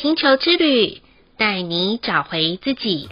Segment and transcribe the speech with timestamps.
[0.00, 0.98] 星球之旅，
[1.36, 3.08] 带你找回自己。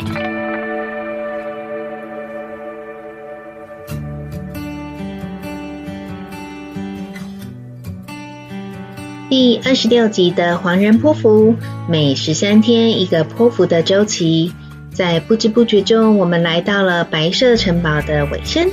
[9.29, 11.57] 第二十六集的黄人泼妇，
[11.89, 14.53] 每十三天一个泼妇的周期，
[14.93, 18.71] 在不知不觉中，我们来到了白色城堡的尾声。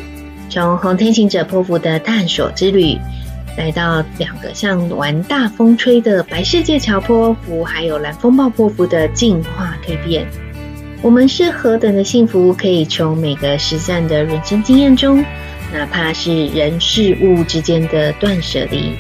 [0.50, 2.98] 从红天行者泼妇的探索之旅，
[3.58, 10.26] 来到两个像玩大风吹的白世界桥波符，还有蓝风暴波符的进化蜕变。
[11.02, 15.24] 我们是何等的幸福，可以从每个实战的人生经验中，
[15.72, 18.94] 哪怕是人事物之间的断舍离。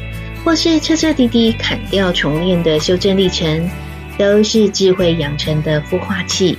[0.43, 3.69] 或是彻彻底底砍掉重练的修正历程，
[4.17, 6.57] 都是智慧养成的孵化器。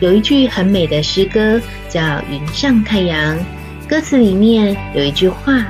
[0.00, 1.58] 有一句很美的诗歌
[1.88, 3.34] 叫《云上太阳》，
[3.88, 5.66] 歌词里面有一句话：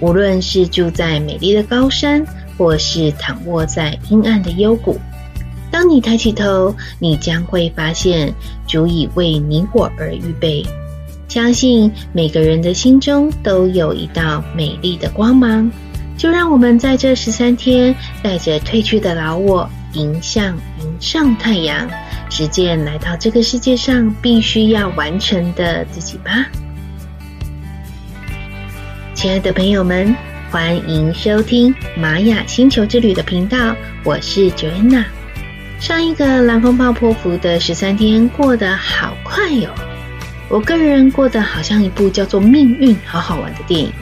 [0.00, 2.24] 无论是住在美丽的高山，
[2.56, 4.98] 或是躺卧在阴暗的幽谷，
[5.70, 8.32] 当你抬起头，你将会发现
[8.66, 10.64] 主已为你我而预备。
[11.28, 15.70] 相信每个人的心中都有一道美丽的光芒。
[16.16, 21.88] 就让我们在这十三天，带着褪去的老我，迎向云上太阳，
[22.28, 26.46] 实践来到这个世界上必须要完成的自己吧。
[29.18, 30.14] 亲爱的朋友们，
[30.48, 33.74] 欢迎收听玛雅星球之旅的频道，
[34.04, 35.04] 我是 Joanna。
[35.80, 39.70] 上一个蓝风暴波符的十三天过得好快哟，
[40.48, 43.92] 我个人过得好像一部叫做《命运》好好玩的电影。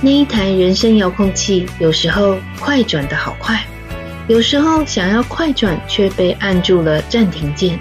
[0.00, 3.62] 那一台人生遥控器有时候快转得好快，
[4.28, 7.78] 有时候想要快转却被按住了暂停键。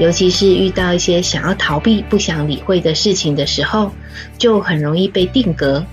[0.00, 3.92] 尤其是遇到一些想要逃避、不想理会的事情的时候，
[4.38, 5.84] 就很容易被定格。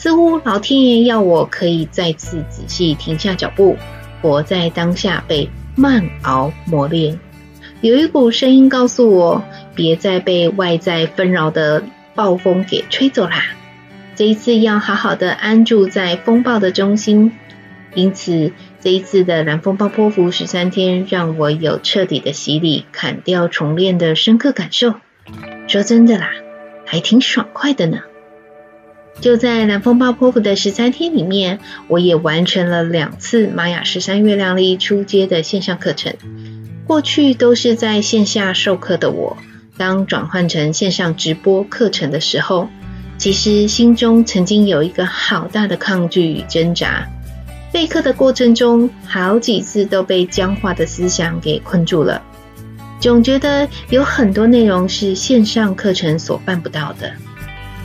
[0.00, 3.76] 似乎老天爷要我可以再次仔细停下脚步，
[4.22, 5.46] 活在当下，被
[5.76, 7.20] 慢熬磨练。
[7.82, 9.44] 有一股声音告诉我，
[9.74, 11.84] 别再被外在纷扰的
[12.14, 13.44] 暴风给吹走啦。
[14.16, 17.32] 这一次要好好的安住在风暴的中心，
[17.94, 24.94] 因此这一次的蓝风暴波符十三天，让我有彻底的洗礼、砍掉重练的深刻感受。
[25.66, 26.30] 说真的啦，
[26.86, 27.98] 还挺爽快的呢。
[29.20, 36.14] 就在南风暴波符的十三天里面，我也完成了两次玛雅十三月亮历初阶的线上课程。
[36.86, 39.36] 过去都是在线下授课的我，
[39.76, 42.68] 当转换成线上直播课程的时候，
[43.18, 47.06] 其实心中曾经有一个好大的抗拒与挣扎，
[47.70, 52.22] 备课的过程中，好几次都被僵化的思想给困住了，
[52.98, 57.12] 总觉得有很多内容是线上课程所办不到的。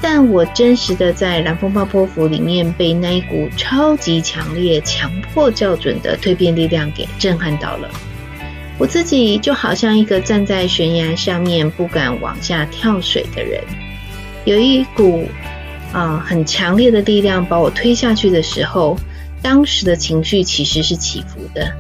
[0.02, 7.90] 但我真实的在蓝风暴波符里面，被那一股超级强烈、强迫校准的蜕变力量给震撼到了。
[8.78, 13.64] 我自己就好像一个站在悬崖上面不敢往下跳水的人。
[14.44, 15.28] 有一股
[15.94, 18.98] 啊、很强烈的力量把我推下去的时候，
[19.42, 21.72] 当时的情绪其实是起伏的，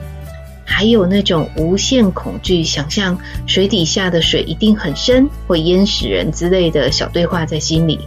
[0.65, 7.99] 还有那种无限恐惧，想象水底下的水一定很深，会淹死人之类的小对话在心里。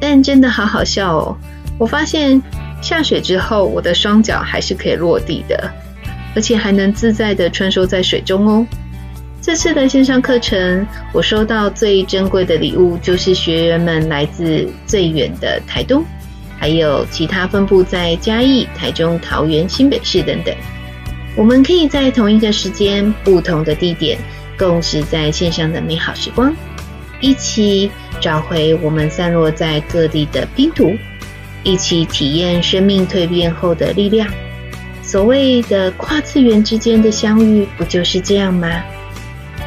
[0.00, 1.36] 但真的好好笑哦！
[1.78, 2.40] 我发现
[2.80, 5.70] 下水之后，我的双脚还是可以落地的，
[6.34, 8.66] 而且还能自在地穿梭在水中哦。
[9.42, 16.04] 这次的线上课程，我收到最珍贵的礼物，就是学员们来自最远的台东，
[16.58, 20.54] 还有其他分布在嘉义、台中、桃园、新北市等等。
[21.36, 24.18] 我们可以在同一个时间、不同的地点，
[24.58, 26.54] 共识在线上的美好时光，
[27.20, 30.94] 一起找回我们散落在各地的拼图，
[31.62, 34.28] 一起体验生命蜕变后的力量。
[35.02, 38.82] 所谓的跨次元之间的相遇，不就是这样吗？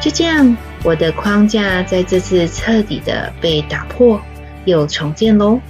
[0.00, 4.20] 就这样，我的框架在这次彻底的被打破，
[4.64, 5.60] 又重建喽。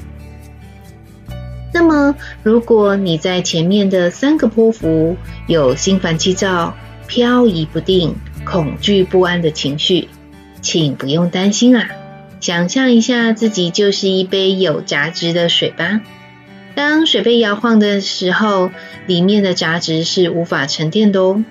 [1.74, 5.16] 那么，如果你在前面的三个波幅
[5.48, 6.76] 有心烦气躁、
[7.08, 10.08] 飘移不定、恐惧不安的情绪，
[10.62, 11.88] 请不用担心啊！
[12.38, 16.00] 想象一下自己就是一杯有杂质的水吧。
[16.76, 18.70] 当水被摇晃的时候，
[19.08, 21.44] 里面的杂质是无法沉淀的哦。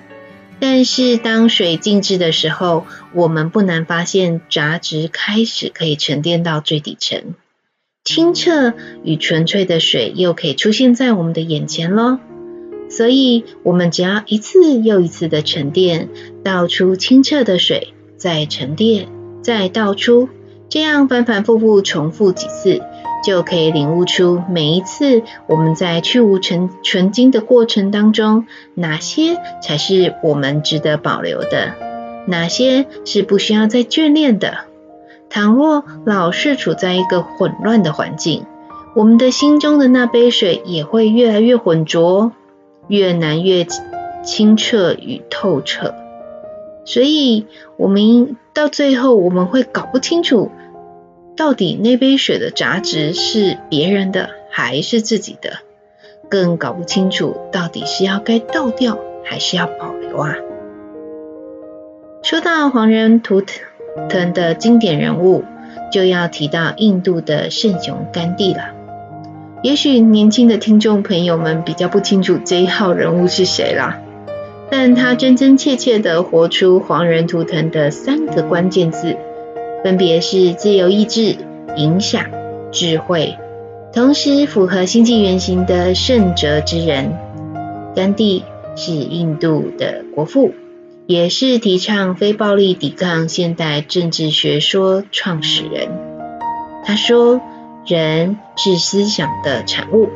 [0.58, 7.34] 但是当水静置的时候，我们不难发现杂质开始可以沉淀到最底层，
[8.04, 12.18] 清澈与纯粹的水又可以出现在我们的眼前喽。
[12.90, 16.10] 所以，我们只要一次又一次的沉淀，
[16.44, 19.08] 倒出清澈的水，再沉淀，
[19.40, 20.28] 再倒出，
[20.68, 22.82] 这样反反复复重复几次，
[23.24, 31.74] 就可以领悟出每一次我们在去芜存存菁的过程当中，哪些才是我们值得保留的，
[32.26, 34.66] 哪些是不需要再眷恋的。
[35.34, 38.46] 倘若老是处在一个混乱的环境，
[38.94, 42.30] 我们的心中的那杯水也会越来越浑浊，
[42.86, 43.66] 越难越
[44.22, 45.92] 清澈与透彻。
[46.84, 50.52] 所以，我们到最后我们会搞不清楚，
[51.36, 55.54] 到底那杯水的杂质是别人的还是自己的，
[56.30, 60.36] 更搞不清楚到底是要该倒掉还是要保留啊。
[62.22, 63.64] 说到黄人图腾
[64.08, 65.44] 腾的经典人物，
[65.92, 68.72] 就要提到印度的圣雄甘地了。
[69.62, 73.98] 也许年轻的听众朋友们比较不清楚这一号人物是谁啦，
[74.70, 79.16] 但他真真切切的活出黄人图腾的三个关键字，
[79.82, 81.36] 分别是自由意志、
[81.76, 82.24] 影响、
[82.72, 83.36] 智慧，
[83.92, 87.12] 同时符合星际原型的圣哲之人。
[87.94, 88.44] 甘地
[88.76, 90.52] 是印度的国父，
[91.06, 95.88] 也是提倡非暴力抵抗现代政治学说创始人。
[96.84, 97.40] 他说。
[97.86, 100.08] 人是思想的产物，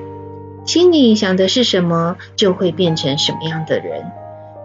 [0.64, 4.06] 心里想的是什么，就会变成什么样的人。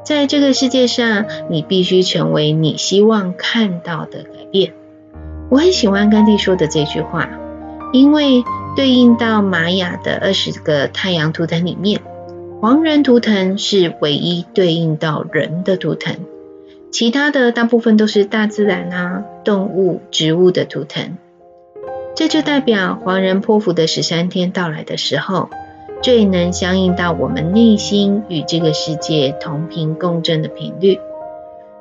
[0.05, 4.71] 在这个世界上，你必须成为你希望看到的改变。
[5.49, 7.27] 我很喜欢甘地说的这句话，
[7.91, 8.45] 因为
[8.77, 11.99] 对应到玛雅的二十个太阳图腾里面，
[12.63, 16.15] 黄人图腾是唯一对应到人的图腾，
[16.93, 21.17] 其他的大部分都是大自然啊、动物、植物的图腾。
[22.15, 25.49] 这就代表黄人泼妇的十三天到来的时候，
[26.01, 31.01] 最能相应到我们内心与这个世界同频共振的频率。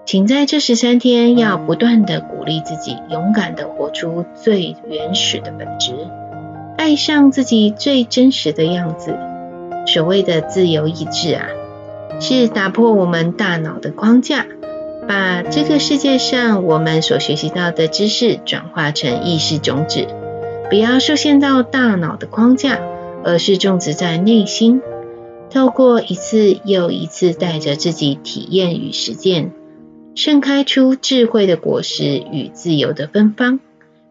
[0.05, 5.94] 请在这十三天要不断地鼓励自己，勇敢地活出最原始的本质，
[6.76, 9.17] 爱上自己最真实的样子。
[9.87, 11.46] 所谓的自由意志啊，
[12.20, 14.46] 是打破我们大脑的框架。
[15.08, 20.06] 把这个世界上我们所学习到的知识转化成意识种子，
[20.70, 22.81] 不要受限到大脑的框架，
[23.25, 24.81] 而是种植在内心。
[25.50, 29.50] 透过一次又一次带着自己体验与实践，
[30.14, 33.58] 盛开出智慧的果实与自由的芬芳，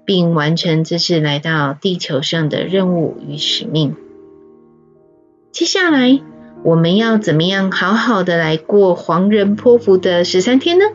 [0.03, 3.95] 并完成这次来到地球上的任务与使命。
[5.51, 6.21] 接下来。
[6.63, 10.85] 我们要怎么样好好的来过黄人波符的十三天呢？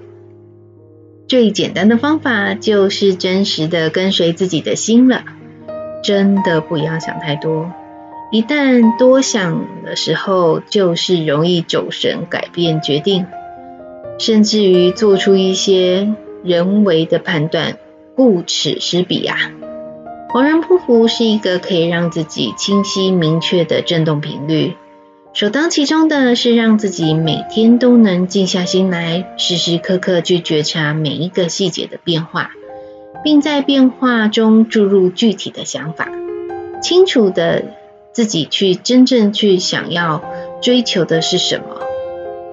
[1.27, 5.25] 最简单的方法就是真实的跟随自己的心了，
[6.05, 7.73] 真的不要想太多。
[8.31, 13.27] 一旦多想的时候，就是容易走神、改变决定，
[14.21, 16.15] 甚至于做出一些
[16.45, 17.77] 人为的判断，
[18.15, 19.37] 顾此失彼啊。
[20.37, 24.77] 黄人波符是一个可以让自己清晰明确的振动频率。
[25.33, 32.51] 首当其冲的是让自己每天都能静下心来，时时刻刻去觉察每一个细节的变化，
[33.25, 36.11] 并在变化中注入具体的想法，
[36.83, 37.65] 清楚的
[38.13, 40.23] 自己去真正去想要
[40.61, 41.81] 追求的是什么。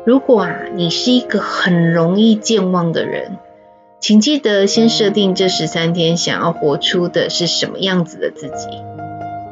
[0.06, 3.38] 如果啊，你是一个很容易健忘的人，
[4.04, 8.68] 请记得先设定这十三天想要活出的是什么样子的自己，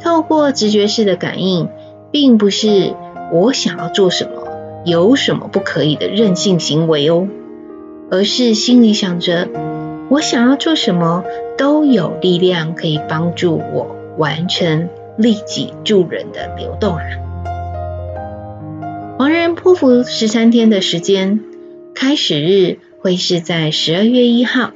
[0.02, 1.70] 透过直觉式的感应，
[2.12, 2.94] 并不是。
[3.32, 4.50] 我想要做什么，
[4.84, 7.30] 有什么不可以的任性行为哦，
[8.12, 9.48] 而是心里想着，
[10.10, 11.24] 我想要做什么
[11.58, 17.04] 都有力量可以帮助我完成利己助人的流动啊。
[19.18, 21.40] 黄人波符十三天的时间，
[21.96, 24.72] 开始日会是在十二月一号，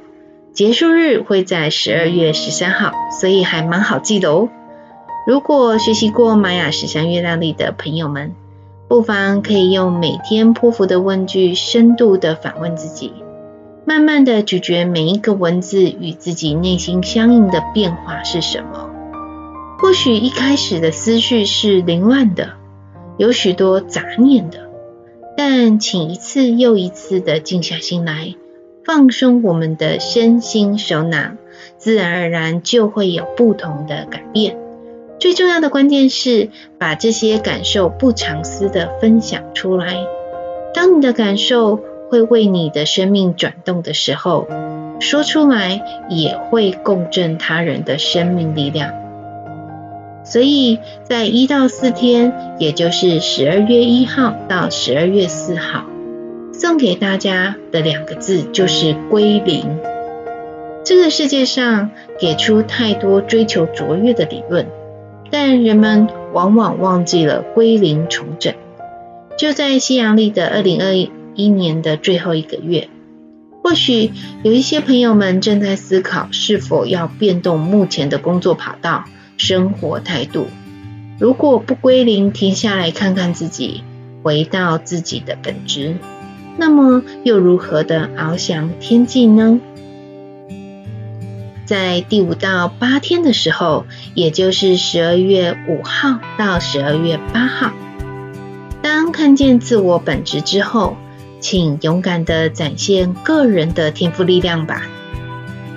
[0.52, 4.48] 结束日会在十二月十三号，所以还蛮好记的哦。
[5.28, 8.34] 如果学习过玛雅十三月亮历的朋友们，
[8.88, 13.12] 不妨可以用每天波符的问句，深度的反问自己，
[13.84, 18.90] 慢慢的咀嚼每一个文字与自己内心相应的变化是什么。
[19.78, 22.54] 或许一开始的思绪是凌乱的，
[23.18, 24.65] 有许多杂念的，
[25.48, 28.34] 但请一次又一次的静下心来，
[28.84, 31.34] 放松我们的身心手脑，
[31.78, 34.58] 自然而然就会有不同的改变。
[35.20, 36.50] 最重要的关键是
[36.80, 39.98] 把这些感受不藏私的分享出来。
[40.74, 41.78] 当你的感受
[42.10, 44.48] 会为你的生命转动的时候，
[44.98, 49.05] 说出来也会共振他人的生命力量。
[50.26, 55.84] 所以在一到四天，也就是十二月一号到十二月四号，
[56.52, 59.78] 送给大家的两个字就是归零。
[60.84, 64.66] 这个世界上给出太多追求卓越的理论，
[65.30, 68.52] 但人们往往忘记了归零重整。
[69.38, 70.92] 就在西洋历的二零二
[71.34, 72.88] 一年的最后一个月，
[73.62, 74.10] 或许
[74.42, 79.04] 有一些朋友们正在思考是否要变动目前的工作跑道、
[79.36, 80.46] 生活态度。
[81.18, 83.82] 如果不归零，停下来看看自己，
[84.22, 85.96] 回到自己的本质，
[86.58, 89.60] 那么又如何的翱翔天际呢？
[91.64, 97.72] 在第五到八天的时候，也就是十二月五号到十二月八号，
[98.82, 100.96] 当看见自我本质之后，
[101.40, 104.82] 请勇敢的展现个人的天赋力量吧。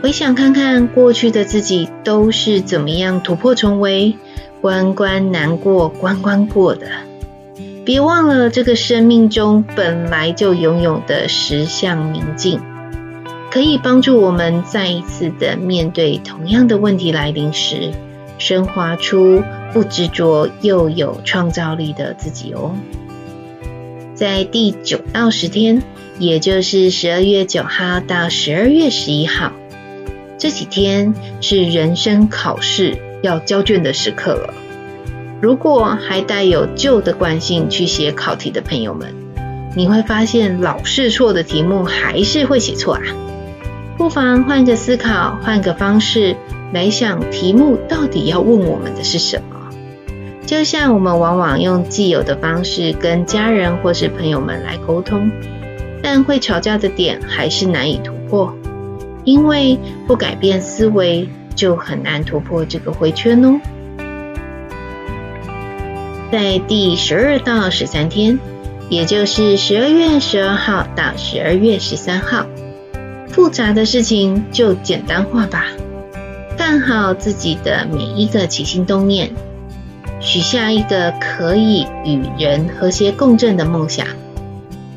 [0.02, 4.16] 回想看看过去的自己都是怎么样突破重围。
[4.62, 6.88] 关关难过关关过的，
[7.86, 12.60] 别忘了这个生命中本来就拥有的十项明镜，
[13.50, 17.92] 可以帮助我们再一次的面对同样的问题来临时，
[18.38, 19.42] 升华出
[19.72, 22.76] 不执着又有创造力的自己哦。
[24.14, 25.82] 在第九到十天，
[26.20, 29.54] 也就是十二月九号到十二月十一号，
[30.40, 32.98] 这几天是人生考试。
[33.22, 34.54] 要交卷的时刻了。
[35.42, 39.14] 如果还带有旧的惯性去写考题的朋友们，
[39.76, 43.02] 你会发现老是错的题目还是会写错啊。
[43.98, 46.38] 不妨换个思考，换个方式
[46.74, 49.70] 来想题目到底要问我们的是什么。
[50.46, 55.30] 就像我们往往用既有的方式跟家人或是朋友们来沟通，
[56.02, 58.56] 但会吵架的点还是难以突破，
[59.24, 61.28] 因为不改变思维。
[61.56, 63.60] 就很难突破这个回圈哦。
[66.32, 68.40] 在第十二到十三天，
[68.88, 72.46] 也就是十二月十二号到十二月十三号，
[73.28, 75.66] 复杂的事情就简单化吧。
[76.58, 79.32] 看好自己的每一个起心动念，
[80.22, 84.08] 许下一个可以与人和谐共振的梦想，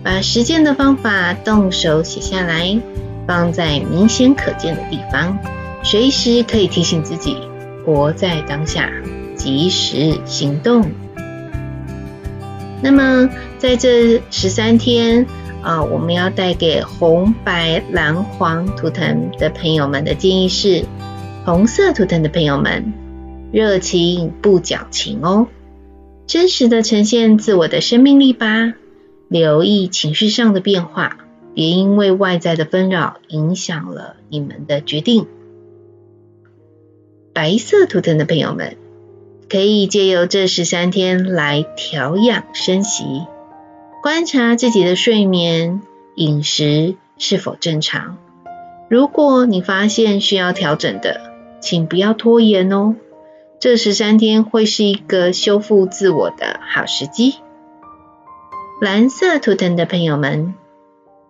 [0.04, 2.78] 把实践的方法动手写下来，
[3.26, 5.38] 放在明显可见的地方。
[5.82, 7.36] 随时可以提醒自己，
[7.84, 8.90] 活在当下，
[9.34, 10.90] 及时行动。
[12.80, 15.26] 那么，在这十三天
[15.60, 20.84] 啊，我们要带给红、白、蓝、黄图腾的朋友们的建议是：
[21.44, 22.92] 红色图腾的朋友们，
[23.52, 25.46] 热情不矫情哦，
[26.26, 28.74] 真实的呈现自我的生命力吧。
[29.28, 31.18] 留意情绪上的变化，
[31.54, 35.26] 别因为外在的纷扰影响了你们的决定。
[37.34, 38.76] 白色图腾的朋友们，
[39.48, 43.26] 可以借由这十三天来调养生息，
[44.02, 45.80] 观察自己的睡眠、
[46.14, 48.18] 饮食是否正常。
[48.90, 51.20] 如果你发现需要调整的，
[51.60, 52.96] 请不要拖延哦。
[53.58, 57.36] 这十三天会是一个修复自我的好时机。
[58.80, 60.54] 蓝色图腾的朋友们，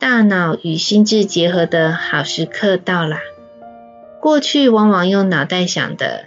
[0.03, 3.21] 大脑与心智结合的好时刻到啦。
[4.21, 6.25] 过去往往用脑袋想的，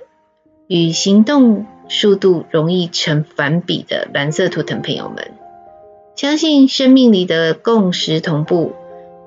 [0.67, 5.33] 与行动速度容易成反比的蓝色图腾朋友们，
[6.15, 8.71] 相信生命里的共识同步，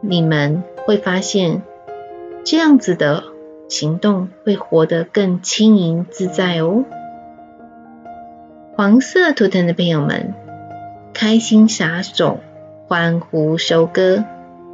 [0.01, 1.61] 你们会发现
[2.43, 3.25] 这样子的
[3.69, 6.87] 行动会活得更轻盈自在哦。
[8.75, 10.33] 黄色图腾的朋友们，
[11.13, 12.41] 开心撒种，
[12.87, 14.25] 欢呼收割，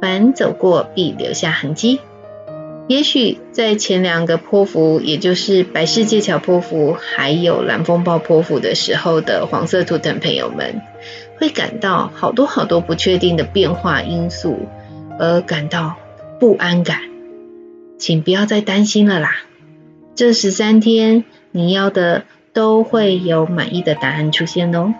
[0.05, 1.99] 凡走过必留下痕迹。
[2.87, 10.83] 也许在前两个波符，也就是白世界桥波符，还有蓝风暴波符的时候的黄色图腾朋友们，
[11.39, 14.67] 会感到好多好多不确定的变化因素，
[15.17, 15.95] 而感到
[16.39, 16.99] 不安感。
[17.97, 19.31] 请不要再担心了啦，
[20.13, 24.93] 这十三天你要的都会有满意的答案出现哦。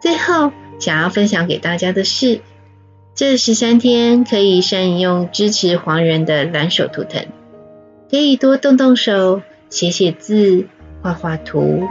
[0.00, 2.40] 最后，想要分享给大家的是。
[3.16, 7.26] 这十三天可以善用支持黄人的蓝手图腾，
[8.10, 9.40] 可以多动动手，
[9.70, 10.66] 写写字，
[11.00, 11.84] 画画图，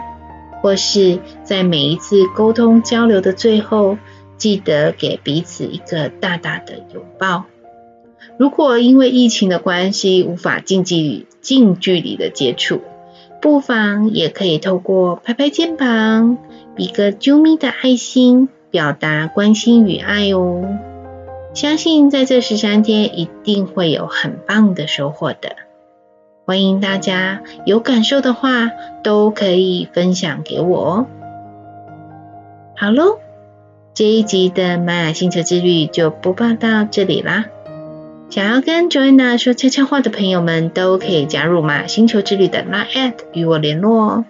[0.61, 3.97] 或是在每一次沟通交流的最后，
[4.35, 7.45] 记得给彼此一个大大的拥抱。
[8.37, 12.81] 如果因为疫情的关系无法近距离近距离的接触，
[13.41, 16.37] 不妨也可以透过拍拍肩膀，
[16.75, 20.65] 比个啾咪的爱心，表达关心与爱哦。
[21.53, 25.55] 相信在这十三天一定会有很棒的收获的。
[26.45, 28.71] 欢迎大家有感受的话
[29.03, 31.07] 都可以分享给我哦。
[32.75, 33.19] 好喽，
[33.93, 37.45] 这一集的玛雅星球之旅就播报到这里啦。
[38.31, 44.25] 想要跟 Joanna 说悄悄话的朋友们都可以加入马雅星球之旅的拉 at 与我联络哦。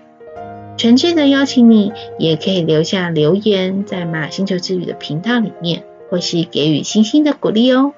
[0.75, 5.83] 诚挚的邀请你，也可以留下留言在马雅星球之旅的频道里面。
[6.13, 7.95] 或是给予星星的鼓励哦。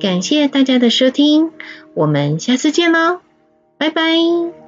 [0.00, 1.52] 感谢大家的收听
[1.94, 3.20] 我们下次见喽
[3.78, 4.61] 拜拜。